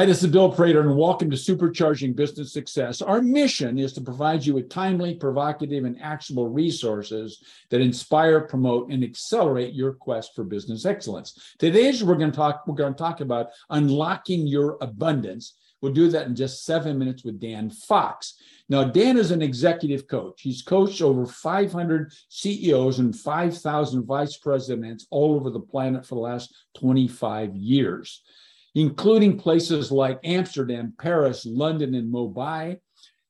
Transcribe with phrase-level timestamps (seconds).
[0.00, 3.02] Hi, this is Bill Prater, and welcome to Supercharging Business Success.
[3.02, 8.90] Our mission is to provide you with timely, provocative, and actionable resources that inspire, promote,
[8.90, 11.54] and accelerate your quest for business excellence.
[11.58, 12.66] Today, we're going to talk.
[12.66, 15.58] We're going to talk about unlocking your abundance.
[15.82, 18.36] We'll do that in just seven minutes with Dan Fox.
[18.70, 20.40] Now, Dan is an executive coach.
[20.40, 26.22] He's coached over 500 CEOs and 5,000 vice presidents all over the planet for the
[26.22, 28.22] last 25 years
[28.74, 32.78] including places like Amsterdam, Paris, London, and Mumbai.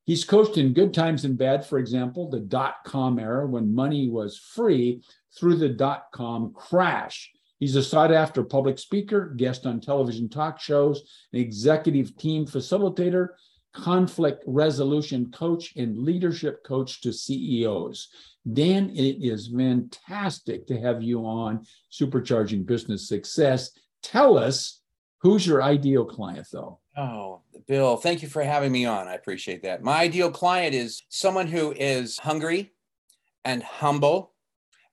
[0.05, 4.09] He's coached in good times and bad, for example, the dot com era when money
[4.09, 5.03] was free
[5.39, 7.31] through the dot com crash.
[7.61, 13.29] He's a sought after public speaker, guest on television talk shows, an executive team facilitator,
[13.73, 18.09] conflict resolution coach, and leadership coach to CEOs.
[18.51, 23.71] Dan, it is fantastic to have you on Supercharging Business Success.
[24.03, 24.80] Tell us
[25.21, 26.79] Who's your ideal client, though?
[26.97, 29.07] Oh, Bill, thank you for having me on.
[29.07, 29.83] I appreciate that.
[29.83, 32.73] My ideal client is someone who is hungry
[33.45, 34.33] and humble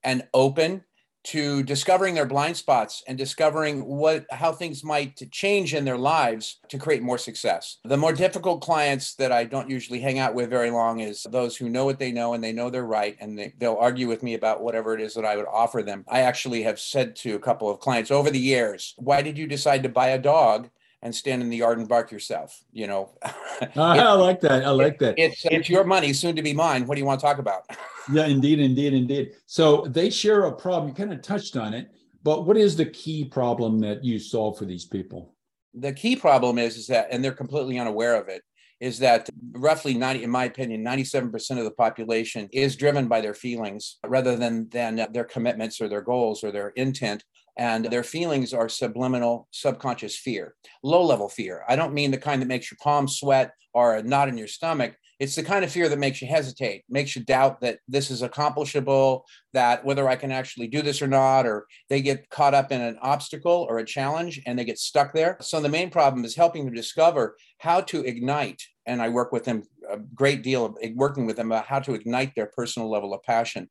[0.03, 0.83] and open
[1.27, 6.59] to discovering their blind spots and discovering what how things might change in their lives
[6.69, 7.79] to create more success.
[7.83, 11.57] The more difficult clients that I don't usually hang out with very long is those
[11.57, 14.23] who know what they know and they know they're right and they, they'll argue with
[14.23, 16.05] me about whatever it is that I would offer them.
[16.07, 19.47] I actually have said to a couple of clients over the years, "Why did you
[19.47, 20.69] decide to buy a dog
[21.07, 22.61] and stand in the yard and bark yourself.
[22.71, 23.33] You know, ah,
[23.75, 24.63] I like that.
[24.65, 25.15] I like that.
[25.17, 26.85] It's it's your money, soon to be mine.
[26.85, 27.63] What do you want to talk about?
[28.11, 29.31] yeah, indeed, indeed, indeed.
[29.45, 30.89] So they share a problem.
[30.89, 31.89] You kind of touched on it,
[32.23, 35.33] but what is the key problem that you solve for these people?
[35.73, 38.43] The key problem is is that, and they're completely unaware of it,
[38.79, 43.33] is that roughly 90 in my opinion 97% of the population is driven by their
[43.33, 47.23] feelings rather than than their commitments or their goals or their intent
[47.57, 51.63] and their feelings are subliminal subconscious fear low level fear.
[51.67, 54.47] I don't mean the kind that makes your palms sweat or a knot in your
[54.47, 54.95] stomach.
[55.19, 58.21] It's the kind of fear that makes you hesitate makes you doubt that this is
[58.21, 62.71] accomplishable that whether i can actually do this or not or they get caught up
[62.71, 65.37] in an obstacle or a challenge and they get stuck there.
[65.41, 69.43] So the main problem is helping them discover how to ignite and i work with
[69.43, 73.13] them a great deal of working with them about how to ignite their personal level
[73.13, 73.69] of passion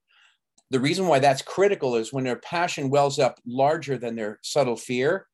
[0.71, 4.77] the reason why that's critical is when their passion wells up larger than their subtle
[4.77, 5.27] fear,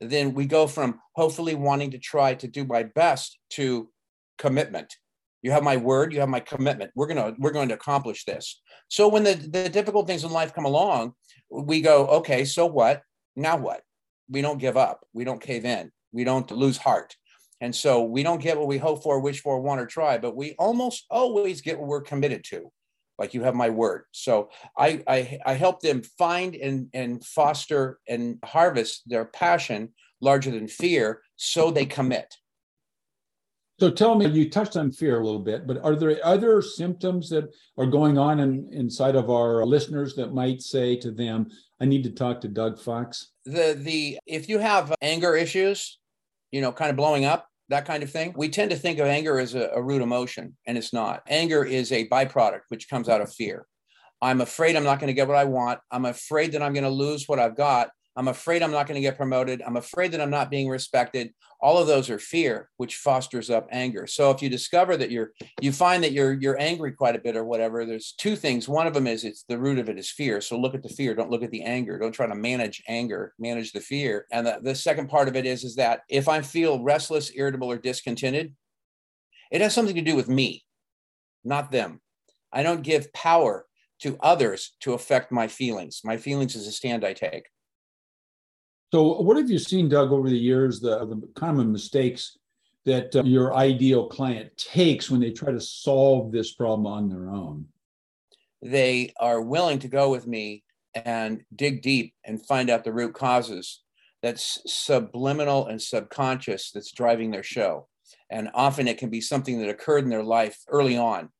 [0.00, 3.88] then we go from hopefully wanting to try to do my best to
[4.38, 4.92] commitment.
[5.42, 6.90] You have my word, you have my commitment.
[6.94, 8.60] We're gonna we're going to accomplish this.
[8.88, 11.14] So when the, the difficult things in life come along,
[11.50, 13.02] we go, okay, so what?
[13.36, 13.82] Now what?
[14.28, 15.06] We don't give up.
[15.12, 15.90] We don't cave in.
[16.12, 17.16] We don't lose heart.
[17.60, 20.34] And so we don't get what we hope for, wish for, want, or try, but
[20.34, 22.72] we almost always get what we're committed to
[23.18, 24.04] like you have my word.
[24.12, 30.50] So i i, I help them find and and foster and harvest their passion larger
[30.50, 32.36] than fear so they commit.
[33.80, 37.28] So tell me you touched on fear a little bit but are there other symptoms
[37.30, 41.48] that are going on in, inside of our listeners that might say to them
[41.80, 45.98] i need to talk to doug fox the the if you have anger issues
[46.52, 48.32] you know kind of blowing up that kind of thing.
[48.36, 51.22] We tend to think of anger as a, a root emotion, and it's not.
[51.28, 53.66] Anger is a byproduct which comes out of fear.
[54.20, 55.80] I'm afraid I'm not going to get what I want.
[55.90, 57.90] I'm afraid that I'm going to lose what I've got.
[58.14, 59.62] I'm afraid I'm not going to get promoted.
[59.62, 61.32] I'm afraid that I'm not being respected.
[61.60, 64.06] All of those are fear, which fosters up anger.
[64.06, 65.30] So if you discover that you're,
[65.60, 68.68] you find that you're you're angry quite a bit or whatever, there's two things.
[68.68, 70.40] One of them is it's the root of it is fear.
[70.40, 71.14] So look at the fear.
[71.14, 71.98] Don't look at the anger.
[71.98, 73.32] Don't try to manage anger.
[73.38, 74.26] Manage the fear.
[74.30, 77.70] And the, the second part of it is is that if I feel restless, irritable,
[77.70, 78.54] or discontented,
[79.50, 80.64] it has something to do with me,
[81.44, 82.00] not them.
[82.52, 83.66] I don't give power
[84.00, 86.02] to others to affect my feelings.
[86.04, 87.44] My feelings is a stand I take.
[88.92, 92.36] So, what have you seen, Doug, over the years, the, the common mistakes
[92.84, 97.30] that uh, your ideal client takes when they try to solve this problem on their
[97.30, 97.68] own?
[98.60, 100.62] They are willing to go with me
[100.94, 103.80] and dig deep and find out the root causes
[104.20, 107.88] that's subliminal and subconscious that's driving their show.
[108.28, 111.30] And often it can be something that occurred in their life early on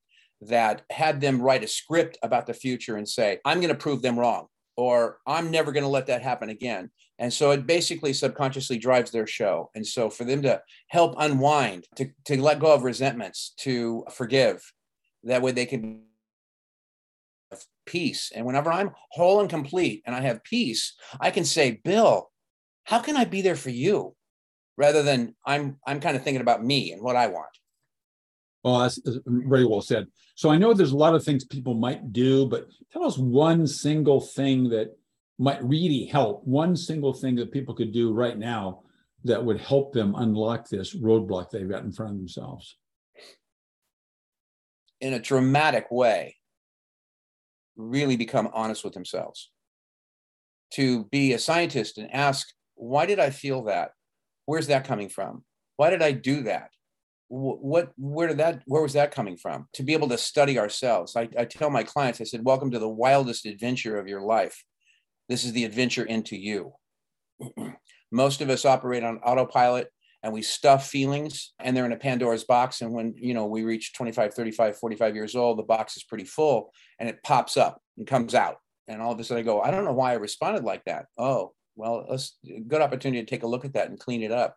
[0.41, 4.00] that had them write a script about the future and say, I'm going to prove
[4.00, 4.47] them wrong,
[4.77, 6.91] or I'm never going to let that happen again.
[7.19, 9.71] And so it basically subconsciously drives their show.
[9.75, 14.63] And so for them to help unwind, to, to let go of resentments, to forgive,
[15.25, 16.03] that way they can
[17.51, 18.33] have peace.
[18.35, 22.31] And whenever I'm whole and complete and I have peace, I can say, Bill,
[22.85, 24.17] how can I be there for you?
[24.77, 27.51] Rather than I'm I'm kind of thinking about me and what I want.
[28.62, 30.06] Well, that's very well said.
[30.37, 33.67] So I know there's a lot of things people might do, but tell us one
[33.67, 34.97] single thing that
[35.38, 38.82] might really help one single thing that people could do right now
[39.25, 42.76] that would help them unlock this roadblock they've got in front of themselves?
[45.00, 46.37] In a dramatic way,
[47.76, 49.50] really become honest with themselves.
[50.75, 53.91] To be a scientist and ask, why did I feel that?
[54.47, 55.44] Where's that coming from?
[55.76, 56.70] Why did I do that?
[57.34, 59.67] What, where did that, where was that coming from?
[59.75, 61.17] To be able to study ourselves.
[61.17, 64.62] I, I tell my clients, I said, welcome to the wildest adventure of your life.
[65.31, 66.75] This is the adventure into you.
[68.12, 69.88] Most of us operate on autopilot
[70.23, 72.82] and we stuff feelings and they're in a Pandora's box.
[72.82, 76.25] And when, you know, we reach 25, 35, 45 years old, the box is pretty
[76.25, 78.56] full and it pops up and comes out.
[78.88, 81.06] And all of a sudden I go, I don't know why I responded like that.
[81.17, 82.37] Oh, well, let's
[82.69, 84.55] good opportunity to take a look at that and clean it up.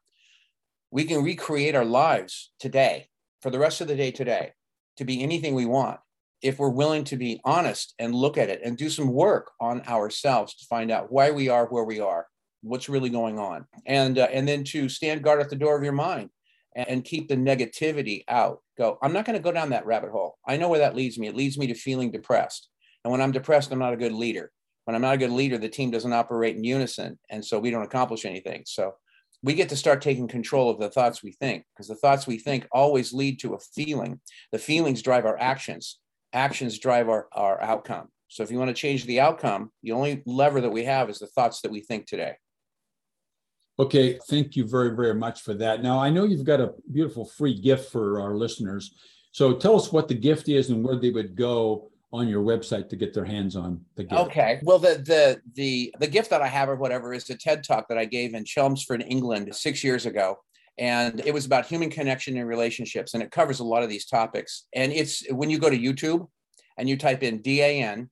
[0.92, 3.10] We can recreate our lives today
[3.42, 4.54] for the rest of the day today
[4.98, 6.00] to be anything we want
[6.42, 9.82] if we're willing to be honest and look at it and do some work on
[9.88, 12.28] ourselves to find out why we are where we are,
[12.62, 15.84] what's really going on, and uh, and then to stand guard at the door of
[15.84, 16.30] your mind
[16.76, 18.60] and, and keep the negativity out.
[18.78, 20.38] Go, I'm not going to go down that rabbit hole.
[20.48, 21.28] I know where that leads me.
[21.28, 22.70] It leads me to feeling depressed,
[23.04, 24.52] and when I'm depressed, I'm not a good leader.
[24.84, 27.72] When I'm not a good leader, the team doesn't operate in unison, and so we
[27.72, 28.64] don't accomplish anything.
[28.68, 28.94] So
[29.46, 32.40] we get to start taking control of the thoughts we think because the thoughts we
[32.40, 34.20] think always lead to a feeling.
[34.52, 36.00] The feelings drive our actions
[36.36, 38.10] actions drive our, our outcome.
[38.28, 41.20] So if you want to change the outcome, the only lever that we have is
[41.20, 42.34] the thoughts that we think today.
[43.80, 45.82] Okay, thank you very, very much for that.
[45.82, 48.96] Now, I know you've got a beautiful free gift for our listeners.
[49.32, 52.90] So tell us what the gift is and where they would go on your website
[52.90, 54.22] to get their hands on the gift.
[54.22, 54.60] Okay.
[54.64, 57.88] Well, the the the the gift that I have or whatever is a TED talk
[57.90, 60.40] that I gave in Chelmsford, England, six years ago
[60.78, 64.06] and it was about human connection and relationships and it covers a lot of these
[64.06, 66.28] topics and it's when you go to youtube
[66.78, 68.10] and you type in dan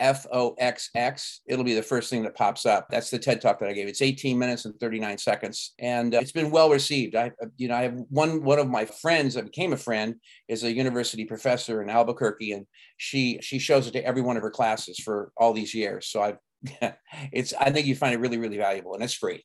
[0.00, 2.86] f-o-x-x it'll be the first thing that pops up.
[2.90, 3.88] That's the ted talk that i gave.
[3.88, 5.74] It's 18 minutes and 39 seconds.
[5.78, 7.16] And uh, it's been well received.
[7.16, 10.16] I you know i have one one of my friends that became a friend
[10.46, 12.66] is a university professor in albuquerque and
[12.96, 16.06] she she shows it to every one of her classes for all these years.
[16.06, 16.38] So i've
[17.32, 19.44] it's i think you find it really really valuable and it's free.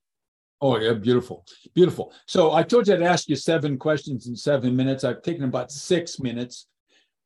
[0.62, 1.44] Oh, yeah, beautiful.
[1.74, 2.14] Beautiful.
[2.26, 5.04] So I told you I'd ask you seven questions in seven minutes.
[5.04, 6.68] I've taken about six minutes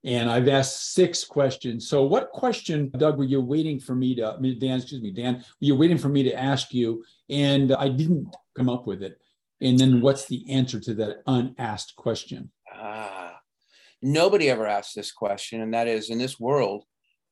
[0.07, 1.89] and I've asked six questions.
[1.89, 5.43] So what question, Doug, were you waiting for me to, Dan, excuse me, Dan, were
[5.59, 7.03] you waiting for me to ask you?
[7.29, 9.19] And I didn't come up with it.
[9.59, 12.51] And then what's the answer to that unasked question?
[12.73, 13.37] Ah,
[14.01, 15.59] nobody ever asked this question.
[15.61, 16.85] And that is in this world,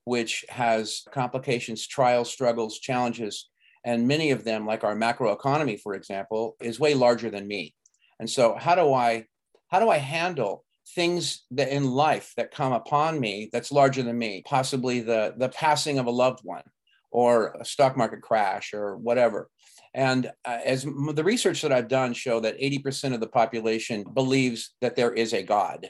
[0.04, 3.50] which has complications, trials, struggles, challenges,
[3.86, 7.74] and many of them like our macroeconomy for example is way larger than me
[8.19, 9.24] and so how do i
[9.68, 14.17] how do i handle things that in life that come upon me that's larger than
[14.17, 16.63] me possibly the the passing of a loved one
[17.11, 19.49] or a stock market crash or whatever
[19.93, 24.75] and uh, as the research that i've done show that 80% of the population believes
[24.81, 25.89] that there is a god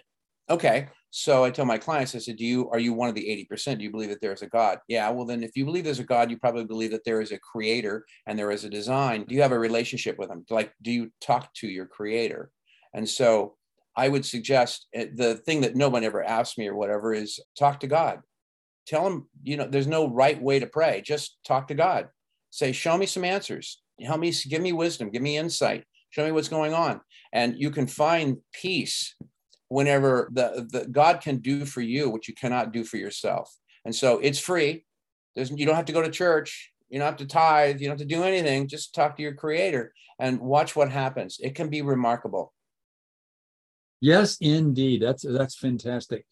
[0.50, 0.88] okay
[1.18, 3.46] so I tell my clients, I said, "Do you are you one of the eighty
[3.46, 3.80] percent?
[3.80, 5.10] Do you believe that there is a God?" Yeah.
[5.12, 7.40] Well, then, if you believe there's a God, you probably believe that there is a
[7.40, 9.24] creator and there is a design.
[9.24, 10.44] Do you have a relationship with him?
[10.50, 12.52] Like, do you talk to your creator?
[12.94, 13.56] And so,
[13.96, 17.40] I would suggest eh, the thing that no one ever asks me or whatever is
[17.58, 18.20] talk to God.
[18.88, 21.02] Tell him, you know, there's no right way to pray.
[21.02, 22.10] Just talk to God.
[22.52, 23.82] Say, show me some answers.
[24.02, 27.02] Help me, give me wisdom, give me insight, show me what's going on.
[27.32, 29.16] And you can find peace
[29.70, 33.54] whenever the, the God can do for you what you cannot do for yourself.
[33.86, 34.86] And so it's free.
[35.36, 36.72] There's, you don't have to go to church.
[36.90, 37.80] You don't have to tithe.
[37.80, 38.68] You don't have to do anything.
[38.68, 41.38] Just talk to your creator and watch what happens.
[41.42, 42.54] It can be remarkable.
[44.06, 45.02] Yes, indeed.
[45.02, 46.28] That's that's fantastic.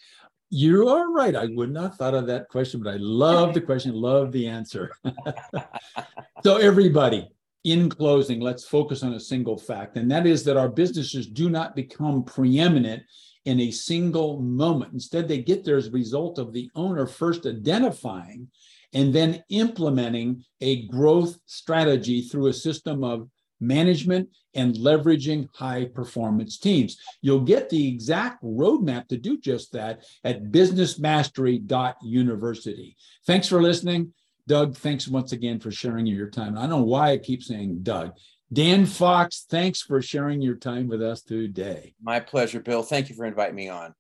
[0.52, 1.36] You are right.
[1.36, 4.48] I would not have thought of that question, but I love the question, love the
[4.48, 4.92] answer.
[6.44, 7.28] so everybody,
[7.64, 11.50] in closing, let's focus on a single fact, and that is that our businesses do
[11.50, 13.02] not become preeminent
[13.46, 14.94] in a single moment.
[14.94, 18.50] Instead, they get there as a result of the owner first identifying
[18.94, 23.28] and then implementing a growth strategy through a system of
[23.64, 26.98] management and leveraging high performance teams.
[27.22, 32.96] You'll get the exact roadmap to do just that at businessmastery.university.
[33.26, 34.14] Thanks for listening.
[34.48, 36.58] Doug, thanks once again for sharing your time.
[36.58, 38.12] I don't know why I keep saying Doug.
[38.52, 41.96] Dan Fox, thanks for sharing your time with us today.
[42.02, 42.84] My pleasure, Bill.
[42.84, 43.96] Thank you for inviting me on.